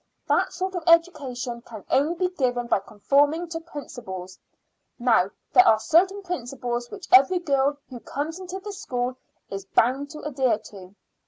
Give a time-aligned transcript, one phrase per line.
[0.27, 4.39] That sort of education can only be given by conforming to principles.
[4.97, 9.15] Now, there are certain principles which every girl who comes into this school
[9.51, 10.95] is bound to adhere to.